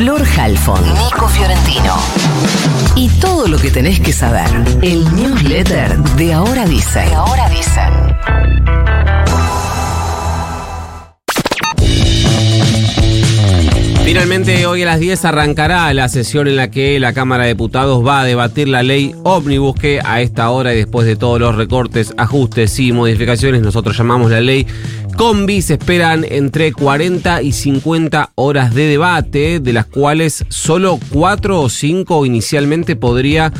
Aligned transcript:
Flor 0.00 0.24
Halfon, 0.38 0.82
Nico 0.94 1.28
Fiorentino. 1.28 1.94
Y 2.96 3.10
todo 3.20 3.46
lo 3.46 3.58
que 3.58 3.70
tenés 3.70 4.00
que 4.00 4.14
saber. 4.14 4.48
El 4.80 5.04
newsletter 5.14 5.98
de 6.16 6.32
Ahora 6.32 6.64
Dicen. 6.64 7.06
De 7.06 7.14
Ahora 7.14 7.50
Dicen. 7.50 8.10
Finalmente, 14.04 14.66
hoy 14.66 14.82
a 14.82 14.86
las 14.86 15.00
10 15.00 15.24
arrancará 15.26 15.92
la 15.92 16.08
sesión 16.08 16.48
en 16.48 16.56
la 16.56 16.70
que 16.70 16.98
la 16.98 17.12
Cámara 17.12 17.44
de 17.44 17.50
Diputados 17.50 18.04
va 18.04 18.22
a 18.22 18.24
debatir 18.24 18.68
la 18.68 18.82
ley 18.82 19.14
ómnibus 19.22 19.74
que 19.74 20.00
a 20.02 20.22
esta 20.22 20.48
hora 20.48 20.72
y 20.72 20.78
después 20.78 21.06
de 21.06 21.14
todos 21.14 21.38
los 21.38 21.54
recortes, 21.54 22.14
ajustes 22.16 22.76
y 22.80 22.92
modificaciones 22.92 23.60
nosotros 23.60 23.98
llamamos 23.98 24.30
la 24.30 24.40
ley 24.40 24.66
combi. 25.20 25.60
Se 25.60 25.74
esperan 25.74 26.24
entre 26.26 26.72
40 26.72 27.42
y 27.42 27.52
50 27.52 28.30
horas 28.36 28.74
de 28.74 28.86
debate, 28.86 29.60
de 29.60 29.72
las 29.74 29.84
cuales 29.84 30.46
solo 30.48 30.98
4 31.10 31.60
o 31.60 31.68
5 31.68 32.24
inicialmente 32.24 32.96
podría 32.96 33.52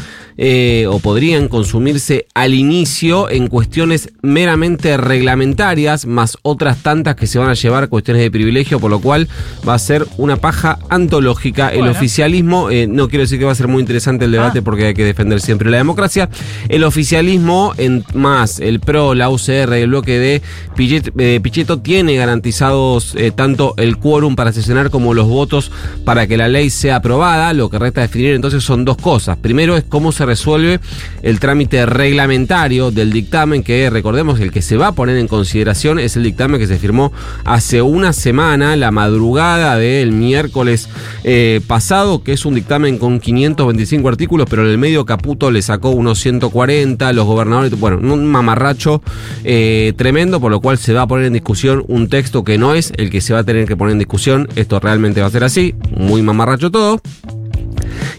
eh, 0.42 0.86
o 0.88 1.00
podrían 1.00 1.48
consumirse 1.48 2.26
al 2.32 2.54
inicio 2.54 3.28
en 3.28 3.48
cuestiones 3.48 4.10
meramente 4.22 4.96
reglamentarias, 4.96 6.06
más 6.06 6.38
otras 6.40 6.82
tantas 6.82 7.14
que 7.14 7.26
se 7.26 7.38
van 7.38 7.50
a 7.50 7.52
llevar 7.52 7.90
cuestiones 7.90 8.22
de 8.22 8.30
privilegio, 8.30 8.80
por 8.80 8.90
lo 8.90 9.00
cual 9.00 9.28
va 9.68 9.74
a 9.74 9.78
ser 9.78 10.06
una 10.16 10.36
paja 10.36 10.78
antológica. 10.88 11.68
El 11.68 11.88
oficialismo, 11.88 12.70
eh, 12.70 12.86
no 12.86 13.10
quiero 13.10 13.24
decir 13.24 13.38
que 13.38 13.44
va 13.44 13.52
a 13.52 13.54
ser 13.54 13.68
muy 13.68 13.80
interesante 13.82 14.24
el 14.24 14.32
debate 14.32 14.62
porque 14.62 14.86
hay 14.86 14.94
que 14.94 15.04
defender 15.04 15.42
siempre 15.42 15.70
la 15.70 15.76
democracia. 15.76 16.30
El 16.70 16.84
oficialismo, 16.84 17.74
en 17.76 18.02
más 18.14 18.60
el 18.60 18.80
PRO, 18.80 19.14
la 19.14 19.28
UCR, 19.28 19.74
el 19.74 19.88
bloque 19.88 20.18
de 20.18 20.40
Pichet- 20.74 21.12
eh, 21.18 21.40
Pichetto, 21.50 21.80
tiene 21.80 22.14
garantizados 22.14 23.16
eh, 23.16 23.32
tanto 23.32 23.74
el 23.76 23.96
quórum 23.96 24.36
para 24.36 24.52
sesionar 24.52 24.88
como 24.88 25.14
los 25.14 25.26
votos 25.26 25.72
para 26.04 26.28
que 26.28 26.36
la 26.36 26.46
ley 26.46 26.70
sea 26.70 26.96
aprobada. 26.96 27.52
Lo 27.54 27.68
que 27.68 27.80
resta 27.80 28.02
definir 28.02 28.34
entonces 28.34 28.62
son 28.62 28.84
dos 28.84 28.96
cosas. 28.96 29.36
Primero 29.36 29.76
es 29.76 29.82
cómo 29.82 30.12
se 30.12 30.24
resuelve 30.24 30.78
el 31.22 31.40
trámite 31.40 31.84
reglamentario 31.86 32.92
del 32.92 33.12
dictamen, 33.12 33.64
que 33.64 33.90
recordemos 33.90 34.38
el 34.38 34.52
que 34.52 34.62
se 34.62 34.76
va 34.76 34.88
a 34.88 34.92
poner 34.92 35.16
en 35.16 35.26
consideración 35.26 35.98
es 35.98 36.16
el 36.16 36.22
dictamen 36.22 36.60
que 36.60 36.68
se 36.68 36.78
firmó 36.78 37.12
hace 37.44 37.82
una 37.82 38.12
semana, 38.12 38.76
la 38.76 38.92
madrugada 38.92 39.76
del 39.76 40.12
miércoles 40.12 40.88
eh, 41.24 41.60
pasado, 41.66 42.22
que 42.22 42.32
es 42.32 42.44
un 42.44 42.54
dictamen 42.54 42.96
con 42.96 43.18
525 43.18 44.08
artículos, 44.08 44.46
pero 44.48 44.62
en 44.62 44.70
el 44.70 44.78
medio 44.78 45.04
Caputo 45.04 45.50
le 45.50 45.62
sacó 45.62 45.90
unos 45.90 46.20
140, 46.20 47.12
los 47.12 47.26
gobernadores, 47.26 47.76
bueno, 47.80 47.98
un 47.98 48.24
mamarracho 48.26 49.02
eh, 49.42 49.94
tremendo, 49.96 50.40
por 50.40 50.52
lo 50.52 50.60
cual 50.60 50.78
se 50.78 50.92
va 50.92 51.02
a 51.02 51.06
poner 51.08 51.26
en 51.26 51.39
discusión 51.40 51.84
un 51.88 52.08
texto 52.08 52.44
que 52.44 52.58
no 52.58 52.74
es 52.74 52.92
el 52.96 53.08
que 53.08 53.22
se 53.22 53.32
va 53.32 53.40
a 53.40 53.44
tener 53.44 53.66
que 53.66 53.76
poner 53.76 53.92
en 53.92 53.98
discusión. 53.98 54.46
Esto 54.56 54.78
realmente 54.78 55.22
va 55.22 55.26
a 55.26 55.30
ser 55.30 55.42
así, 55.42 55.74
muy 55.96 56.20
mamarracho 56.20 56.70
todo. 56.70 57.00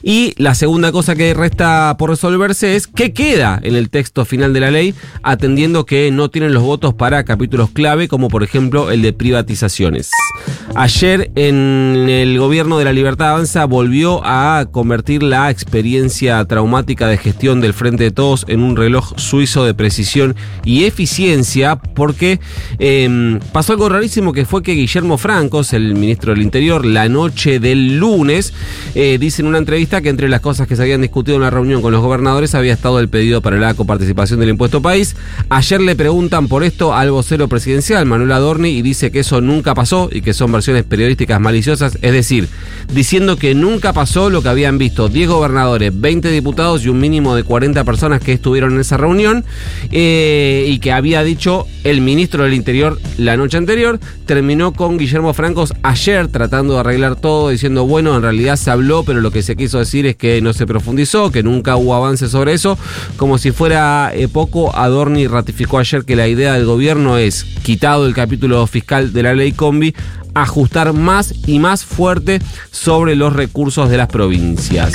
Y 0.03 0.33
la 0.37 0.55
segunda 0.55 0.91
cosa 0.91 1.15
que 1.15 1.33
resta 1.33 1.95
por 1.97 2.09
resolverse 2.09 2.75
es 2.75 2.87
qué 2.87 3.13
queda 3.13 3.59
en 3.63 3.75
el 3.75 3.89
texto 3.89 4.25
final 4.25 4.53
de 4.53 4.59
la 4.59 4.71
ley, 4.71 4.95
atendiendo 5.23 5.85
que 5.85 6.11
no 6.11 6.29
tienen 6.29 6.53
los 6.53 6.63
votos 6.63 6.93
para 6.93 7.23
capítulos 7.23 7.69
clave, 7.69 8.07
como 8.07 8.27
por 8.29 8.43
ejemplo 8.43 8.91
el 8.91 9.01
de 9.01 9.13
privatizaciones. 9.13 10.09
Ayer 10.75 11.31
en 11.35 12.07
el 12.09 12.39
gobierno 12.39 12.77
de 12.77 12.85
la 12.85 12.93
Libertad 12.93 13.31
Avanza 13.31 13.65
volvió 13.65 14.21
a 14.23 14.65
convertir 14.71 15.21
la 15.21 15.49
experiencia 15.49 16.43
traumática 16.45 17.07
de 17.07 17.17
gestión 17.17 17.61
del 17.61 17.73
Frente 17.73 18.05
de 18.05 18.11
Todos 18.11 18.45
en 18.47 18.61
un 18.61 18.75
reloj 18.75 19.13
suizo 19.17 19.65
de 19.65 19.73
precisión 19.73 20.35
y 20.63 20.85
eficiencia, 20.85 21.75
porque 21.75 22.39
eh, 22.79 23.39
pasó 23.51 23.73
algo 23.73 23.89
rarísimo 23.89 24.33
que 24.33 24.45
fue 24.45 24.63
que 24.63 24.73
Guillermo 24.73 25.17
Francos, 25.17 25.73
el 25.73 25.93
ministro 25.95 26.33
del 26.33 26.41
Interior, 26.41 26.85
la 26.85 27.09
noche 27.09 27.59
del 27.59 27.97
lunes, 27.97 28.53
eh, 28.95 29.17
dice 29.19 29.41
en 29.41 29.47
una 29.47 29.57
entrevista 29.57 29.70
que 29.71 30.09
entre 30.09 30.27
las 30.27 30.41
cosas 30.41 30.67
que 30.67 30.75
se 30.75 30.81
habían 30.81 30.99
discutido 30.99 31.37
en 31.37 31.43
la 31.43 31.49
reunión 31.49 31.81
con 31.81 31.93
los 31.93 32.01
gobernadores 32.01 32.55
había 32.55 32.73
estado 32.73 32.99
el 32.99 33.07
pedido 33.07 33.41
para 33.41 33.55
la 33.55 33.73
coparticipación 33.73 34.41
del 34.41 34.49
impuesto 34.49 34.81
país. 34.81 35.15
Ayer 35.47 35.79
le 35.79 35.95
preguntan 35.95 36.49
por 36.49 36.65
esto 36.65 36.93
al 36.93 37.09
vocero 37.11 37.47
presidencial, 37.47 38.05
Manuel 38.05 38.33
Adorni, 38.33 38.69
y 38.69 38.81
dice 38.81 39.11
que 39.11 39.21
eso 39.21 39.39
nunca 39.39 39.73
pasó 39.73 40.09
y 40.11 40.21
que 40.21 40.33
son 40.33 40.51
versiones 40.51 40.83
periodísticas 40.83 41.39
maliciosas, 41.39 41.97
es 42.01 42.11
decir, 42.11 42.49
diciendo 42.93 43.37
que 43.37 43.55
nunca 43.55 43.93
pasó 43.93 44.29
lo 44.29 44.41
que 44.41 44.49
habían 44.49 44.77
visto 44.77 45.07
10 45.07 45.29
gobernadores, 45.29 45.97
20 45.97 46.29
diputados 46.31 46.83
y 46.83 46.89
un 46.89 46.99
mínimo 46.99 47.33
de 47.33 47.43
40 47.43 47.85
personas 47.85 48.21
que 48.21 48.33
estuvieron 48.33 48.73
en 48.73 48.81
esa 48.81 48.97
reunión, 48.97 49.45
eh, 49.91 50.65
y 50.67 50.79
que 50.79 50.91
había 50.91 51.23
dicho 51.23 51.65
el 51.85 52.01
ministro 52.01 52.43
del 52.43 52.55
Interior 52.55 52.99
la 53.17 53.37
noche 53.37 53.57
anterior, 53.57 53.99
terminó 54.25 54.73
con 54.73 54.97
Guillermo 54.97 55.33
Francos 55.33 55.73
ayer 55.81 56.27
tratando 56.27 56.73
de 56.73 56.81
arreglar 56.81 57.15
todo, 57.15 57.49
diciendo, 57.49 57.85
bueno, 57.85 58.15
en 58.15 58.21
realidad 58.21 58.57
se 58.57 58.69
habló, 58.69 59.03
pero 59.03 59.21
lo 59.21 59.31
que 59.31 59.43
se 59.43 59.55
quiso 59.61 59.77
decir 59.77 60.07
es 60.07 60.15
que 60.15 60.41
no 60.41 60.53
se 60.53 60.65
profundizó, 60.65 61.31
que 61.31 61.43
nunca 61.43 61.75
hubo 61.75 61.93
avance 61.93 62.27
sobre 62.27 62.53
eso. 62.53 62.77
Como 63.15 63.37
si 63.37 63.51
fuera 63.51 64.11
eh, 64.13 64.27
poco, 64.27 64.75
Adorni 64.75 65.27
ratificó 65.27 65.77
ayer 65.77 66.03
que 66.03 66.15
la 66.15 66.27
idea 66.27 66.53
del 66.53 66.65
gobierno 66.65 67.17
es, 67.17 67.43
quitado 67.61 68.07
el 68.07 68.15
capítulo 68.15 68.65
fiscal 68.65 69.13
de 69.13 69.23
la 69.23 69.35
ley 69.35 69.51
combi, 69.51 69.93
ajustar 70.33 70.93
más 70.93 71.33
y 71.45 71.59
más 71.59 71.85
fuerte 71.85 72.39
sobre 72.71 73.15
los 73.15 73.33
recursos 73.33 73.89
de 73.89 73.97
las 73.97 74.07
provincias. 74.07 74.91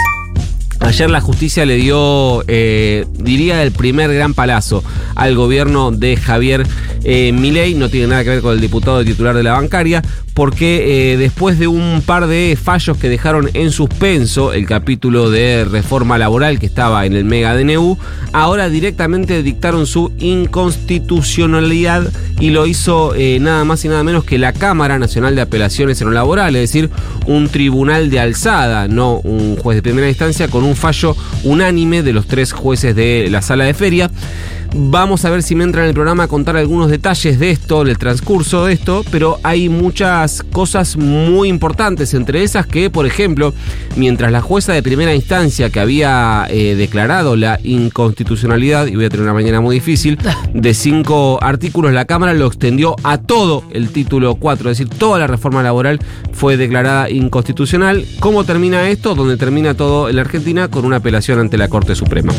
Ayer 0.81 1.11
la 1.11 1.21
justicia 1.21 1.65
le 1.65 1.77
dio, 1.77 2.45
eh, 2.49 3.07
diría, 3.13 3.63
el 3.63 3.73
primer 3.73 4.13
gran 4.13 4.35
palazo 4.35 4.85
al 5.15 5.35
gobierno 5.35 5.91
de 5.91 6.17
Javier 6.17 6.67
eh, 7.03 7.33
Milei. 7.33 7.75
No 7.75 7.89
tiene 7.89 8.09
nada 8.09 8.25
que 8.25 8.31
ver 8.31 8.43
con 8.43 8.53
el 8.53 8.61
diputado 8.61 9.03
titular 9.05 9.35
de 9.35 9.43
la 9.43 9.53
bancaria, 9.53 10.03
porque 10.37 11.13
eh, 11.13 11.17
después 11.17 11.59
de 11.59 11.67
un 11.67 12.03
par 12.05 12.27
de 12.27 12.59
fallos 12.63 12.99
que 12.99 13.09
dejaron 13.09 13.49
en 13.55 13.73
suspenso 13.73 14.53
el 14.53 14.67
capítulo 14.67 15.31
de 15.31 15.65
reforma 15.65 16.19
laboral 16.19 16.59
que 16.59 16.67
estaba 16.67 17.07
en 17.07 17.15
el 17.15 17.25
Mega 17.25 17.57
DNU, 17.57 17.97
ahora 18.35 18.69
directamente 18.69 19.43
dictaron 19.43 19.87
su 19.87 20.13
inconstitucionalidad 20.19 22.13
y 22.39 22.51
lo 22.51 22.67
hizo 22.67 23.15
eh, 23.15 23.39
nada 23.41 23.65
más 23.65 23.83
y 23.87 23.89
nada 23.89 24.05
menos 24.05 24.25
que 24.25 24.37
la 24.37 24.53
Cámara 24.53 24.99
Nacional 24.99 25.35
de 25.35 25.41
Apelaciones 25.41 26.03
en 26.03 26.09
lo 26.09 26.13
Laboral, 26.13 26.55
es 26.55 26.71
decir, 26.71 26.91
un 27.27 27.49
tribunal 27.49 28.11
de 28.11 28.21
alzada, 28.21 28.89
no 28.89 29.21
un 29.21 29.57
juez 29.57 29.77
de 29.77 29.83
primera 29.83 30.07
instancia, 30.11 30.49
con 30.49 30.65
un 30.65 30.77
fallo 30.77 31.17
unánime 31.45 32.03
de 32.03 32.13
los 32.13 32.27
tres 32.27 32.53
jueces 32.53 32.95
de 32.95 33.29
la 33.31 33.41
sala 33.41 33.65
de 33.65 33.73
feria. 33.73 34.11
Vamos 34.79 35.25
a 35.25 35.31
ver 35.31 35.43
si 35.43 35.55
me 35.55 35.65
entra 35.65 35.83
en 35.83 35.89
el 35.89 35.95
programa 35.95 36.25
a 36.25 36.29
contar 36.29 36.55
algunos 36.55 36.91
detalles 36.91 37.39
de 37.39 37.51
esto, 37.51 37.83
del 37.83 37.97
transcurso 37.97 38.67
de 38.67 38.75
esto, 38.75 39.07
pero 39.11 39.39
hay 39.43 39.71
muchas 39.71 40.43
cosas 40.53 40.99
muy 40.99 41.49
importantes, 41.49 42.13
entre 42.13 42.43
esas 42.43 42.67
que, 42.67 42.91
por 42.91 43.07
ejemplo, 43.07 43.55
mientras 43.97 44.31
la 44.31 44.43
jueza 44.43 44.75
de 44.75 44.83
primera 44.83 45.15
instancia 45.15 45.71
que 45.71 45.81
había 45.81 46.47
eh, 46.51 46.75
declarado 46.75 47.37
la 47.37 47.59
inconstitucionalidad, 47.65 48.87
y 48.87 48.97
voy 48.97 49.07
a 49.07 49.09
tener 49.09 49.25
una 49.25 49.33
mañana 49.33 49.63
muy 49.63 49.77
difícil, 49.77 50.19
de 50.53 50.75
cinco 50.75 51.39
artículos, 51.43 51.95
la 51.95 52.05
Cámara 52.05 52.35
lo 52.35 52.47
extendió 52.47 52.97
a 53.03 53.17
todo 53.17 53.65
el 53.71 53.89
título 53.89 54.35
4, 54.35 54.71
es 54.71 54.79
decir, 54.79 54.93
toda 54.99 55.19
la 55.19 55.27
reforma 55.27 55.63
laboral 55.63 56.01
fue 56.33 56.59
declarada 56.59 57.09
inconstitucional. 57.09 58.05
¿Cómo 58.21 58.45
termina 58.45 58.91
esto? 58.91 59.15
Donde 59.15 59.39
termina 59.39 59.73
todo 59.73 60.11
en 60.11 60.17
la 60.17 60.23
Argentina 60.23 60.69
con 60.69 60.85
una 60.85 60.97
apelación 60.97 61.39
ante 61.39 61.57
la 61.57 61.69
Corte 61.69 61.95
Suprema. 61.95 62.35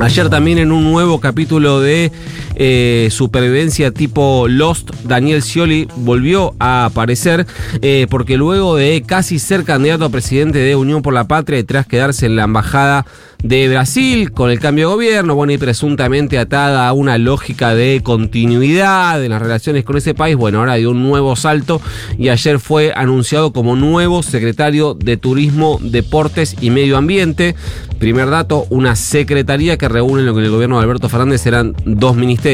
Ayer 0.00 0.30
también 0.30 0.58
en 0.58 0.70
un 0.70 0.84
nuevo 0.84 1.18
capítulo 1.18 1.80
de 1.80 2.12
eh, 2.60 3.08
supervivencia 3.10 3.92
tipo 3.92 4.46
Lost, 4.48 4.90
Daniel 5.04 5.42
Scioli 5.42 5.86
volvió 5.96 6.54
a 6.58 6.86
aparecer 6.86 7.46
eh, 7.82 8.08
porque 8.10 8.36
luego 8.36 8.74
de 8.74 9.02
casi 9.06 9.38
ser 9.38 9.62
candidato 9.64 10.04
a 10.04 10.10
presidente 10.10 10.58
de 10.58 10.74
Unión 10.74 11.02
por 11.02 11.14
la 11.14 11.28
Patria 11.28 11.60
y 11.60 11.64
tras 11.64 11.86
quedarse 11.86 12.26
en 12.26 12.34
la 12.34 12.44
embajada 12.44 13.06
de 13.42 13.68
Brasil 13.68 14.32
con 14.32 14.50
el 14.50 14.58
cambio 14.58 14.88
de 14.88 14.94
gobierno, 14.94 15.36
bueno, 15.36 15.52
y 15.52 15.58
presuntamente 15.58 16.38
atada 16.38 16.88
a 16.88 16.92
una 16.92 17.18
lógica 17.18 17.72
de 17.74 18.00
continuidad 18.02 19.24
en 19.24 19.30
las 19.30 19.40
relaciones 19.40 19.84
con 19.84 19.96
ese 19.96 20.12
país, 20.12 20.34
bueno, 20.34 20.58
ahora 20.58 20.74
dio 20.74 20.90
un 20.90 21.04
nuevo 21.04 21.36
salto 21.36 21.80
y 22.18 22.30
ayer 22.30 22.58
fue 22.58 22.92
anunciado 22.96 23.52
como 23.52 23.76
nuevo 23.76 24.24
secretario 24.24 24.94
de 24.94 25.16
Turismo, 25.16 25.78
Deportes 25.80 26.56
y 26.60 26.70
Medio 26.70 26.96
Ambiente. 26.96 27.54
Primer 28.00 28.30
dato, 28.30 28.66
una 28.70 28.96
secretaría 28.96 29.76
que 29.76 29.88
reúne 29.88 30.22
lo 30.22 30.34
que 30.34 30.42
el 30.42 30.50
gobierno 30.50 30.76
de 30.76 30.82
Alberto 30.82 31.08
Fernández 31.08 31.46
eran 31.46 31.74
dos 31.84 32.16
ministerios. 32.16 32.47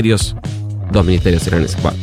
Dos 0.93 1.05
ministerios 1.05 1.47
eran 1.47 1.63
ese. 1.63 1.77
Bueno. 1.81 1.99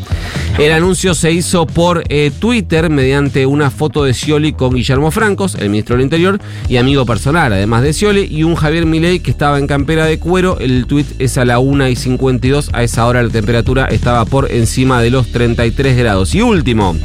El 0.57 0.73
anuncio 0.73 1.15
se 1.15 1.31
hizo 1.31 1.65
por 1.65 2.03
eh, 2.09 2.31
Twitter 2.37 2.89
mediante 2.89 3.45
una 3.45 3.71
foto 3.71 4.03
de 4.03 4.13
Scioli 4.13 4.53
con 4.53 4.75
Guillermo 4.75 5.09
Francos, 5.09 5.55
el 5.55 5.69
ministro 5.69 5.95
del 5.95 6.03
Interior, 6.03 6.39
y 6.67 6.77
amigo 6.77 7.05
personal, 7.05 7.53
además 7.53 7.83
de 7.83 7.93
Scioli, 7.93 8.27
y 8.29 8.43
un 8.43 8.55
Javier 8.55 8.85
Milei 8.85 9.19
que 9.21 9.31
estaba 9.31 9.57
en 9.57 9.67
campera 9.67 10.05
de 10.05 10.19
cuero. 10.19 10.59
El 10.59 10.85
tweet 10.85 11.05
es 11.19 11.37
a 11.37 11.45
la 11.45 11.59
1 11.59 11.87
y 11.87 11.95
52. 11.95 12.69
A 12.73 12.83
esa 12.83 13.07
hora 13.07 13.23
la 13.23 13.29
temperatura 13.29 13.85
estaba 13.85 14.25
por 14.25 14.51
encima 14.51 15.01
de 15.01 15.09
los 15.09 15.31
33 15.31 15.97
grados. 15.97 16.35
Y 16.35 16.41
último. 16.41 16.95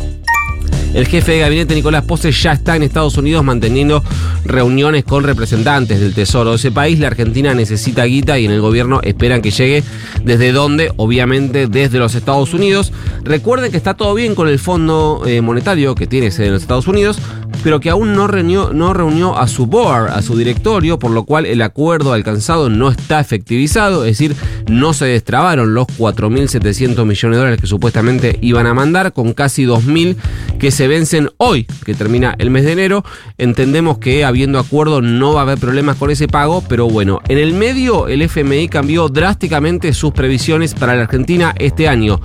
El 0.95 1.07
jefe 1.07 1.33
de 1.33 1.39
gabinete 1.41 1.75
Nicolás 1.75 2.05
Pose 2.05 2.33
ya 2.33 2.53
está 2.53 2.77
en 2.77 2.83
Estados 2.83 3.19
Unidos 3.19 3.45
manteniendo 3.45 4.03
reuniones 4.45 5.05
con 5.05 5.25
representantes 5.25 6.01
del 6.01 6.15
Tesoro 6.15 6.51
de 6.51 6.57
ese 6.57 6.71
país. 6.71 6.99
La 6.99 7.09
Argentina 7.09 7.55
necesita 7.55 8.05
guita 8.05 8.39
y 8.39 8.47
en 8.47 8.51
el 8.51 8.61
gobierno 8.61 9.01
esperan 9.03 9.43
que 9.43 9.51
llegue 9.51 9.83
desde 10.25 10.53
donde, 10.53 10.93
obviamente 10.97 11.67
desde 11.67 11.99
los 11.99 12.15
Estados 12.15 12.55
Unidos. 12.55 12.93
Recuerden 13.23 13.71
que 13.71 13.77
está 13.77 13.95
todo 13.95 14.15
bien 14.15 14.35
con 14.35 14.49
el 14.49 14.59
Fondo 14.59 15.23
eh, 15.27 15.41
Monetario 15.41 15.95
que 15.95 16.07
tiene 16.07 16.27
en 16.27 16.53
los 16.53 16.63
Estados 16.63 16.87
Unidos, 16.87 17.19
pero 17.63 17.81
que 17.81 17.91
aún 17.91 18.15
no 18.15 18.27
reunió, 18.27 18.73
no 18.73 18.95
reunió 18.95 19.37
a 19.37 19.49
su 19.49 19.67
board, 19.67 20.11
a 20.11 20.23
su 20.23 20.37
directorio, 20.37 20.99
por 20.99 21.11
lo 21.11 21.25
cual 21.25 21.47
el 21.47 21.63
acuerdo 21.63 22.13
alcanzado 22.13 22.69
no 22.69 22.91
está 22.91 23.21
efectivizado, 23.21 24.05
es 24.05 24.19
decir, 24.19 24.37
no 24.69 24.93
se 24.93 25.07
destrabaron 25.07 25.75
los 25.75 25.87
4.700 25.87 27.05
millones 27.05 27.37
de 27.37 27.39
dólares 27.39 27.61
que 27.61 27.67
supuestamente 27.67 28.39
iban 28.41 28.67
a 28.67 28.75
mandar, 28.75 29.13
con 29.13 29.33
casi 29.33 29.65
2.000 29.65 30.17
que 30.59 30.71
se 30.71 30.89
vencen 30.89 31.31
hoy, 31.39 31.67
que 31.85 31.95
termina 31.95 32.35
el 32.39 32.51
mes 32.51 32.65
de 32.65 32.73
enero. 32.73 33.05
Entendemos 33.39 33.99
que 33.99 34.25
habiendo 34.25 34.59
acuerdo 34.59 35.03
no 35.03 35.35
va 35.35 35.41
a 35.41 35.43
haber 35.43 35.59
problemas 35.59 35.97
con 35.97 36.11
ese 36.11 36.29
pago, 36.29 36.63
pero 36.69 36.89
bueno, 36.89 37.21
en 37.29 37.39
el 37.39 37.53
medio 37.53 38.09
el 38.09 38.23
FMI 38.23 38.69
cambió 38.69 39.09
drásticamente 39.09 39.93
sus 39.93 40.13
previsiones 40.13 40.75
para 40.75 40.95
la 40.95 41.03
Argentina 41.03 41.55
este 41.59 41.89
año. 41.89 42.21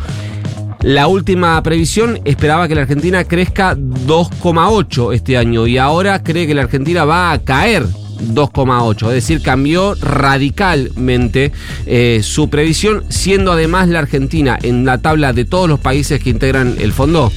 La 0.84 1.08
última 1.08 1.62
previsión 1.62 2.20
esperaba 2.26 2.68
que 2.68 2.74
la 2.74 2.82
Argentina 2.82 3.24
crezca 3.24 3.76
2,8 3.76 5.14
este 5.14 5.38
año 5.38 5.68
y 5.68 5.78
ahora 5.78 6.24
cree 6.24 6.48
que 6.48 6.56
la 6.56 6.64
Argentina 6.64 7.06
va 7.06 7.32
a 7.32 7.40
caer 7.40 7.86
2,8, 8.22 9.08
es 9.08 9.14
decir, 9.14 9.42
cambió 9.42 9.96
radicalmente 9.96 11.52
eh, 11.86 12.22
su 12.24 12.50
previsión, 12.50 13.04
siendo 13.10 13.52
además 13.52 13.90
la 13.90 14.00
Argentina 14.00 14.58
en 14.62 14.86
la 14.86 15.00
tabla 15.00 15.34
de 15.34 15.46
todos 15.46 15.70
los 15.70 15.80
países 15.80 16.22
que 16.22 16.30
integran 16.30 16.76
el 16.80 16.94
fondo. 16.94 17.32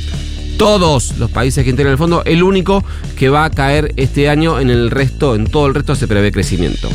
Todos 0.56 1.18
los 1.18 1.30
países 1.30 1.64
que 1.64 1.70
integran 1.70 1.92
el 1.92 1.98
fondo, 1.98 2.22
el 2.24 2.42
único 2.42 2.84
que 3.16 3.28
va 3.28 3.44
a 3.44 3.50
caer 3.50 3.92
este 3.96 4.28
año 4.28 4.60
en 4.60 4.70
el 4.70 4.90
resto, 4.90 5.34
en 5.34 5.46
todo 5.46 5.66
el 5.66 5.74
resto 5.74 5.96
se 5.96 6.06
prevé 6.06 6.30
crecimiento. 6.32 6.88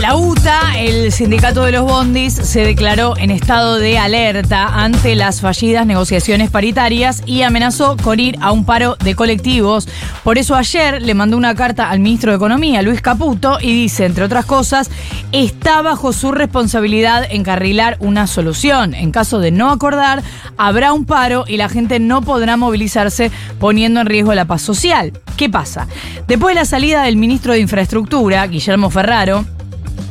La 0.00 0.14
UTA, 0.14 0.65
el 0.78 1.10
sindicato 1.10 1.62
de 1.62 1.72
los 1.72 1.84
bondis, 1.84 2.34
se 2.34 2.60
declaró 2.60 3.16
en 3.16 3.30
estado 3.30 3.78
de 3.78 3.98
alerta 3.98 4.66
ante 4.82 5.14
las 5.14 5.40
fallidas 5.40 5.86
negociaciones 5.86 6.50
paritarias 6.50 7.22
y 7.24 7.42
amenazó 7.42 7.96
con 7.96 8.20
ir 8.20 8.36
a 8.42 8.52
un 8.52 8.66
paro 8.66 8.96
de 8.96 9.14
colectivos. 9.14 9.88
Por 10.22 10.36
eso 10.36 10.54
ayer 10.54 11.00
le 11.00 11.14
mandó 11.14 11.36
una 11.38 11.54
carta 11.54 11.88
al 11.88 12.00
ministro 12.00 12.30
de 12.30 12.36
Economía, 12.36 12.82
Luis 12.82 13.00
Caputo, 13.00 13.58
y 13.60 13.72
dice, 13.72 14.04
entre 14.04 14.24
otras 14.24 14.44
cosas, 14.44 14.90
está 15.32 15.80
bajo 15.80 16.12
su 16.12 16.30
responsabilidad 16.30 17.26
encarrilar 17.30 17.96
una 18.00 18.26
solución. 18.26 18.94
En 18.94 19.12
caso 19.12 19.38
de 19.38 19.52
no 19.52 19.70
acordar, 19.70 20.22
habrá 20.58 20.92
un 20.92 21.06
paro 21.06 21.44
y 21.48 21.56
la 21.56 21.70
gente 21.70 22.00
no 22.00 22.20
podrá 22.20 22.56
movilizarse 22.58 23.30
poniendo 23.58 24.00
en 24.00 24.06
riesgo 24.06 24.34
la 24.34 24.44
paz 24.44 24.60
social. 24.62 25.12
¿Qué 25.36 25.48
pasa? 25.48 25.86
Después 26.28 26.54
de 26.54 26.60
la 26.60 26.66
salida 26.66 27.02
del 27.02 27.16
ministro 27.16 27.54
de 27.54 27.60
Infraestructura, 27.60 28.46
Guillermo 28.46 28.90
Ferraro, 28.90 29.44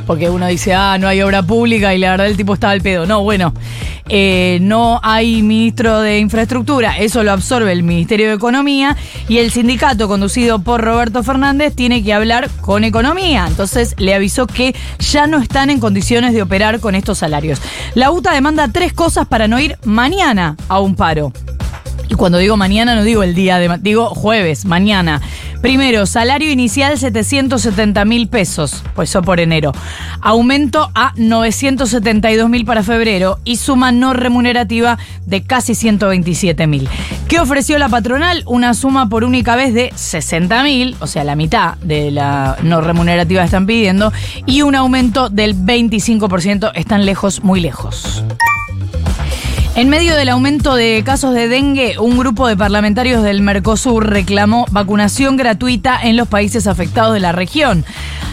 porque 0.05 0.29
uno 0.29 0.47
dice, 0.47 0.73
ah, 0.73 0.97
no 0.99 1.07
hay 1.07 1.21
obra 1.21 1.43
pública 1.43 1.93
y 1.93 1.97
la 1.97 2.11
verdad 2.11 2.27
el 2.27 2.37
tipo 2.37 2.53
estaba 2.53 2.73
al 2.73 2.81
pedo. 2.81 3.05
No, 3.05 3.23
bueno, 3.23 3.53
eh, 4.07 4.59
no 4.61 4.99
hay 5.03 5.41
ministro 5.41 6.01
de 6.01 6.19
infraestructura, 6.19 6.97
eso 6.97 7.23
lo 7.23 7.31
absorbe 7.31 7.71
el 7.71 7.83
Ministerio 7.83 8.27
de 8.27 8.35
Economía 8.35 8.95
y 9.27 9.39
el 9.39 9.51
sindicato 9.51 10.07
conducido 10.07 10.59
por 10.59 10.81
Roberto 10.81 11.23
Fernández 11.23 11.75
tiene 11.75 12.03
que 12.03 12.13
hablar 12.13 12.49
con 12.61 12.83
economía. 12.83 13.45
Entonces 13.47 13.95
le 13.97 14.13
avisó 14.13 14.47
que 14.47 14.75
ya 14.99 15.27
no 15.27 15.39
están 15.39 15.69
en 15.69 15.79
condiciones 15.79 16.33
de 16.33 16.41
operar 16.41 16.79
con 16.79 16.95
estos 16.95 17.17
salarios. 17.17 17.61
La 17.95 18.11
UTA 18.11 18.33
demanda 18.33 18.67
tres 18.67 18.93
cosas 18.93 19.27
para 19.27 19.47
no 19.47 19.59
ir 19.59 19.77
mañana 19.83 20.55
a 20.67 20.79
un 20.79 20.95
paro. 20.95 21.31
Cuando 22.17 22.37
digo 22.37 22.57
mañana 22.57 22.95
no 22.95 23.03
digo 23.03 23.23
el 23.23 23.35
día 23.35 23.57
de, 23.57 23.77
digo 23.81 24.07
jueves, 24.09 24.65
mañana. 24.65 25.21
Primero, 25.61 26.05
salario 26.05 26.51
inicial 26.51 26.97
770 26.97 28.05
mil 28.05 28.27
pesos, 28.27 28.83
pues 28.93 29.09
eso 29.09 29.21
por 29.21 29.39
enero. 29.39 29.71
Aumento 30.21 30.91
a 30.93 31.13
972 31.15 32.49
mil 32.49 32.65
para 32.65 32.83
febrero 32.83 33.39
y 33.43 33.55
suma 33.55 33.91
no 33.91 34.13
remunerativa 34.13 34.99
de 35.25 35.43
casi 35.43 35.73
127 35.73 36.67
mil. 36.67 36.87
¿Qué 37.27 37.39
ofreció 37.39 37.77
la 37.79 37.89
patronal? 37.89 38.43
Una 38.45 38.73
suma 38.73 39.09
por 39.09 39.23
única 39.23 39.55
vez 39.55 39.73
de 39.73 39.91
60 39.95 40.63
mil, 40.63 40.95
o 40.99 41.07
sea, 41.07 41.23
la 41.23 41.35
mitad 41.35 41.75
de 41.77 42.11
la 42.11 42.57
no 42.61 42.81
remunerativa 42.81 43.43
están 43.43 43.65
pidiendo, 43.65 44.13
y 44.45 44.61
un 44.61 44.75
aumento 44.75 45.29
del 45.29 45.55
25%. 45.55 46.71
Están 46.75 47.05
lejos, 47.05 47.43
muy 47.43 47.59
lejos. 47.59 48.23
En 49.75 49.89
medio 49.89 50.15
del 50.15 50.29
aumento 50.29 50.73
de 50.73 51.03
casos 51.05 51.33
de 51.33 51.49
dengue, 51.49 51.99
un 51.99 52.17
grupo 52.17 52.47
de 52.47 52.55
parlamentarios 52.55 53.21
del 53.23 53.41
Mercosur 53.41 54.09
reclamó 54.09 54.65
vacunación 54.71 55.35
gratuita 55.35 55.99
en 56.01 56.15
los 56.15 56.29
países 56.29 56.65
afectados 56.65 57.13
de 57.13 57.19
la 57.19 57.33
región. 57.33 57.83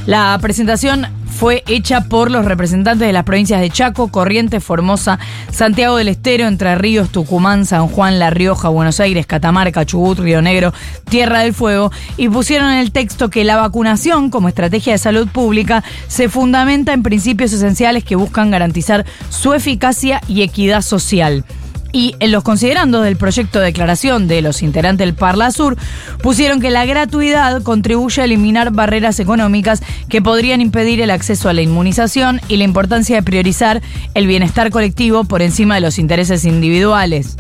La 0.07 0.39
presentación 0.41 1.09
fue 1.43 1.65
hecha 1.67 2.03
por 2.03 2.31
los 2.31 2.45
representantes 2.45 3.05
de 3.05 3.13
las 3.13 3.25
provincias 3.25 3.61
de 3.61 3.69
Chaco, 3.69 4.13
Corrientes, 4.13 4.63
Formosa, 4.63 5.19
Santiago 5.51 5.97
del 5.97 6.07
Estero, 6.07 6.47
Entre 6.47 6.73
Ríos, 6.77 7.11
Tucumán, 7.11 7.67
San 7.67 7.89
Juan, 7.89 8.21
La 8.21 8.31
Rioja, 8.31 8.69
Buenos 8.69 9.01
Aires, 9.01 9.27
Catamarca, 9.27 9.85
Chubut, 9.85 10.21
Río 10.21 10.41
Negro, 10.41 10.73
Tierra 11.11 11.41
del 11.41 11.53
Fuego, 11.53 11.91
y 12.17 12.29
pusieron 12.29 12.71
en 12.71 12.79
el 12.79 12.93
texto 12.93 13.29
que 13.29 13.43
la 13.43 13.57
vacunación 13.57 14.31
como 14.31 14.47
estrategia 14.47 14.93
de 14.93 14.99
salud 14.99 15.27
pública 15.27 15.83
se 16.07 16.29
fundamenta 16.29 16.93
en 16.93 17.03
principios 17.03 17.53
esenciales 17.53 18.05
que 18.05 18.15
buscan 18.15 18.53
garantizar 18.53 19.05
su 19.29 19.53
eficacia 19.53 20.21
y 20.29 20.43
equidad 20.43 20.83
social. 20.83 21.45
Y 21.93 22.17
en 22.21 22.33
los 22.33 22.43
considerandos 22.43 23.05
del 23.05 23.17
proyecto 23.17 23.59
de 23.59 23.67
declaración 23.67 24.27
de 24.27 24.41
los 24.41 24.63
integrantes 24.63 25.07
del 25.07 25.15
Parla 25.15 25.51
Sur, 25.51 25.77
pusieron 26.23 26.61
que 26.61 26.71
la 26.71 26.87
gratuidad 26.87 27.63
contribuye 27.63 28.23
a 28.23 28.25
eliminar 28.25 28.73
barreras 28.73 29.21
económicas 29.21 29.83
que 30.09 30.23
podrían 30.23 30.61
impedir 30.61 31.01
el 31.03 31.11
acceso 31.11 31.49
a 31.49 31.53
la 31.53 31.63
inmunización 31.63 32.41
y 32.49 32.57
la 32.57 32.65
importancia 32.65 33.17
de 33.17 33.23
priorizar 33.23 33.83
el 34.15 34.27
bienestar 34.27 34.71
colectivo 34.71 35.25
por 35.25 35.43
encima 35.43 35.75
de 35.75 35.83
los 35.83 35.99
intereses 35.99 36.45
individuales. 36.45 37.37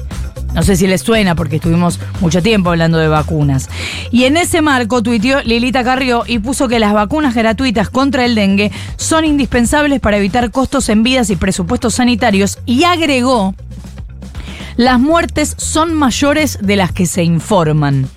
No 0.54 0.62
sé 0.62 0.76
si 0.76 0.86
les 0.86 1.00
suena 1.00 1.34
porque 1.34 1.56
estuvimos 1.56 1.98
mucho 2.20 2.42
tiempo 2.42 2.70
hablando 2.70 2.98
de 2.98 3.08
vacunas. 3.08 3.70
Y 4.10 4.24
en 4.24 4.36
ese 4.36 4.60
marco 4.60 5.02
tuiteó 5.02 5.42
Lilita 5.42 5.82
Carrió 5.82 6.24
y 6.26 6.40
puso 6.40 6.68
que 6.68 6.78
las 6.78 6.92
vacunas 6.92 7.34
gratuitas 7.34 7.88
contra 7.88 8.26
el 8.26 8.34
dengue 8.34 8.70
son 8.96 9.24
indispensables 9.24 10.00
para 10.00 10.18
evitar 10.18 10.50
costos 10.50 10.90
en 10.90 11.02
vidas 11.02 11.30
y 11.30 11.36
presupuestos 11.36 11.94
sanitarios 11.94 12.58
y 12.66 12.84
agregó 12.84 13.54
las 14.76 14.98
muertes 15.00 15.54
son 15.58 15.94
mayores 15.94 16.58
de 16.60 16.76
las 16.76 16.92
que 16.92 17.06
se 17.06 17.22
informan. 17.24 18.08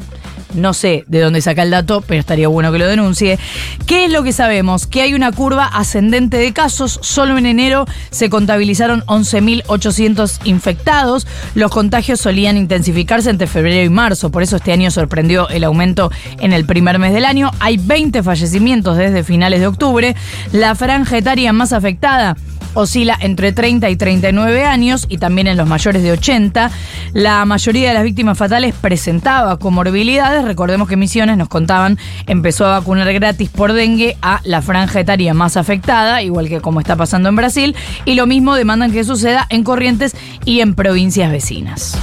No 0.56 0.74
sé 0.74 1.04
de 1.08 1.20
dónde 1.20 1.42
saca 1.42 1.64
el 1.64 1.72
dato, 1.72 2.02
pero 2.02 2.20
estaría 2.20 2.48
bueno 2.48 2.72
que 2.72 2.80
lo 2.80 2.88
denuncie. 2.88 3.38
¿Qué 3.86 4.06
es 4.06 4.12
lo 4.12 4.24
que 4.24 4.32
sabemos? 4.32 4.88
Que 4.88 5.02
hay 5.02 5.14
una 5.14 5.32
curva 5.32 5.66
ascendente 5.66 6.38
de 6.38 6.54
casos. 6.54 6.98
Solo 7.02 7.38
en 7.38 7.46
enero 7.46 7.86
se 8.10 8.30
contabilizaron 8.30 9.02
11.800 9.02 10.40
infectados. 10.46 11.28
Los 11.56 11.72
contagios 11.72 12.22
solían 12.22 12.56
intensificarse 12.56 13.30
entre 13.30 13.48
febrero 13.48 13.84
y 13.84 13.90
marzo. 13.90 14.32
Por 14.32 14.44
eso 14.44 14.56
este 14.56 14.72
año 14.72 14.92
sorprendió 14.92 15.50
el 15.50 15.66
aumento 15.66 16.10
en 16.40 16.54
el 16.54 16.66
primer 16.66 17.00
mes 17.00 17.14
del 17.14 17.26
año. 17.26 17.52
Hay 17.60 17.76
20 17.76 18.24
fallecimientos 18.24 18.96
desde 18.96 19.24
finales 19.24 19.60
de 19.60 19.68
octubre. 19.68 20.16
La 20.54 20.74
franja 20.76 21.18
etaria 21.18 21.52
más 21.52 21.74
afectada 21.74 22.38
oscila 22.74 23.18
entre 23.20 23.52
30 23.52 23.90
y 23.90 23.96
39 23.96 24.66
años 24.66 25.06
y 25.10 25.18
también 25.18 25.48
en 25.48 25.58
los 25.58 25.68
mayores 25.68 26.04
de 26.04 26.12
80. 26.12 26.72
La 27.14 27.46
mayoría 27.46 27.90
de 27.90 27.94
las 27.94 28.04
víctimas 28.04 28.38
fatales 28.38 28.74
presentaba 28.80 29.58
comorbilidades. 29.58 30.44
Recordemos 30.44 30.88
que 30.88 30.98
Misiones 30.98 31.38
nos 31.38 31.50
contaban, 31.50 31.98
empezó 32.28 32.66
a 32.66 32.80
vacunar 32.80 33.12
gratis 33.14 33.50
por 33.50 33.74
dengue 33.74 34.18
a 34.22 34.42
la 34.44 34.62
franja 34.62 35.00
etaria 35.00 35.34
más 35.34 35.58
afectada, 35.58 36.22
igual 36.22 36.50
que 36.50 36.62
como 36.62 36.80
está 36.80 36.96
pasando 36.96 37.30
en 37.30 37.36
Brasil, 37.36 37.76
y 38.06 38.16
lo 38.16 38.28
mismo 38.28 38.56
demandan 38.56 38.92
que 38.92 39.04
suceda 39.04 39.46
en 39.50 39.64
Corrientes 39.64 40.16
y 40.46 40.62
en 40.62 40.76
provincias 40.76 41.32
vecinas. 41.32 41.98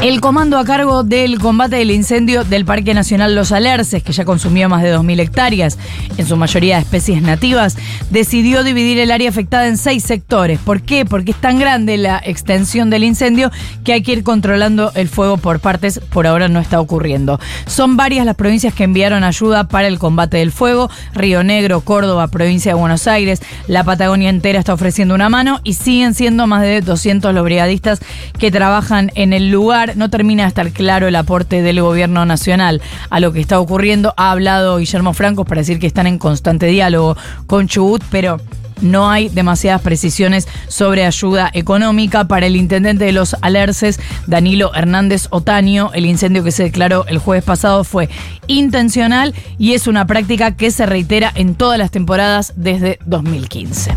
El 0.00 0.20
comando 0.20 0.58
a 0.58 0.64
cargo 0.64 1.02
del 1.02 1.38
combate 1.38 1.76
del 1.76 1.90
incendio 1.90 2.44
del 2.44 2.64
Parque 2.64 2.94
Nacional 2.94 3.34
Los 3.34 3.52
Alerces, 3.52 4.02
que 4.02 4.12
ya 4.12 4.24
consumió 4.24 4.68
más 4.68 4.82
de 4.82 4.94
2.000 4.94 5.20
hectáreas, 5.20 5.78
en 6.16 6.26
su 6.26 6.36
mayoría 6.36 6.76
de 6.76 6.82
especies 6.82 7.22
nativas, 7.22 7.76
decidió 8.10 8.62
dividir 8.62 8.98
el 8.98 9.10
área 9.10 9.30
afectada 9.30 9.66
en 9.66 9.76
seis 9.76 10.02
sectores. 10.02 10.58
¿Por 10.58 10.82
qué? 10.82 11.04
Porque 11.04 11.30
es 11.30 11.40
tan 11.40 11.58
grande 11.58 11.96
la 11.96 12.20
extensión 12.24 12.90
del 12.90 13.04
incendio 13.04 13.50
que 13.84 13.94
hay 13.94 14.02
que 14.02 14.12
ir 14.12 14.22
controlando 14.22 14.92
el 14.94 15.08
fuego 15.08 15.38
por 15.38 15.60
partes. 15.60 16.00
Por 16.10 16.26
ahora 16.26 16.48
no 16.48 16.60
está 16.60 16.80
ocurriendo. 16.80 17.40
Son 17.66 17.96
varias 17.96 18.26
las 18.26 18.36
provincias 18.36 18.74
que 18.74 18.84
enviaron 18.84 19.24
ayuda 19.24 19.68
para 19.68 19.88
el 19.88 19.98
combate 19.98 20.36
del 20.38 20.52
fuego. 20.52 20.90
Río 21.14 21.42
Negro, 21.42 21.80
Córdoba, 21.80 22.28
provincia 22.28 22.72
de 22.72 22.80
Buenos 22.80 23.06
Aires, 23.06 23.40
la 23.66 23.84
Patagonia 23.84 24.30
entera 24.30 24.58
está 24.58 24.74
ofreciendo 24.74 25.14
una 25.14 25.28
mano 25.28 25.60
y 25.64 25.74
siguen 25.74 26.14
siendo 26.14 26.46
más 26.46 26.62
de 26.62 26.80
200 26.80 27.34
los 27.34 27.44
brigadistas 27.44 28.00
que 28.38 28.50
trabajan 28.50 29.10
en 29.14 29.32
el 29.32 29.45
lugar 29.50 29.96
no 29.96 30.10
termina 30.10 30.44
de 30.44 30.48
estar 30.48 30.70
claro 30.70 31.08
el 31.08 31.16
aporte 31.16 31.62
del 31.62 31.80
gobierno 31.80 32.24
nacional 32.26 32.82
a 33.10 33.20
lo 33.20 33.32
que 33.32 33.40
está 33.40 33.60
ocurriendo. 33.60 34.14
Ha 34.16 34.30
hablado 34.30 34.78
Guillermo 34.78 35.14
Franco 35.14 35.44
para 35.44 35.60
decir 35.60 35.78
que 35.78 35.86
están 35.86 36.06
en 36.06 36.18
constante 36.18 36.66
diálogo 36.66 37.16
con 37.46 37.68
Chubut, 37.68 38.02
pero 38.10 38.40
no 38.80 39.10
hay 39.10 39.28
demasiadas 39.28 39.80
precisiones 39.82 40.46
sobre 40.68 41.06
ayuda 41.06 41.50
económica. 41.52 42.28
Para 42.28 42.46
el 42.46 42.56
intendente 42.56 43.04
de 43.04 43.12
los 43.12 43.36
Alerces, 43.40 44.00
Danilo 44.26 44.74
Hernández 44.74 45.28
Otaño, 45.30 45.90
el 45.94 46.06
incendio 46.06 46.44
que 46.44 46.52
se 46.52 46.64
declaró 46.64 47.06
el 47.06 47.18
jueves 47.18 47.44
pasado 47.44 47.84
fue 47.84 48.08
intencional 48.46 49.34
y 49.58 49.72
es 49.72 49.86
una 49.86 50.06
práctica 50.06 50.56
que 50.56 50.70
se 50.70 50.86
reitera 50.86 51.32
en 51.34 51.54
todas 51.54 51.78
las 51.78 51.90
temporadas 51.90 52.52
desde 52.56 52.98
2015. 53.06 53.96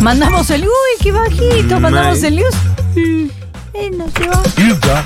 Mandamos 0.00 0.50
el... 0.50 0.62
¡Uy, 0.64 0.68
qué 1.02 1.12
bajito! 1.12 1.80
Mandamos 1.80 2.22
el 2.22 2.36
news. 2.36 3.45
Eh, 3.78 3.90
no 3.90 4.06
se 4.08 4.26
va. 4.28 5.04